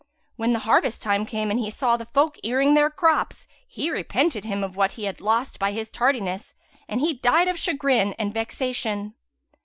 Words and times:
When 0.35 0.55
harvest 0.55 1.03
time 1.03 1.27
came 1.27 1.51
and 1.51 1.59
he 1.59 1.69
saw 1.69 1.95
the 1.95 2.07
folk 2.07 2.39
earing 2.41 2.73
their 2.73 2.89
crops, 2.89 3.47
he 3.67 3.91
repented 3.91 4.45
him 4.45 4.63
of 4.63 4.75
what 4.75 4.93
he 4.93 5.03
had 5.03 5.21
lost 5.21 5.59
by 5.59 5.73
his 5.73 5.91
tardiness 5.91 6.55
and 6.87 7.01
he 7.01 7.13
died 7.13 7.47
of 7.47 7.59
chagrin 7.59 8.13
and 8.17 8.33
vexation." 8.33 9.13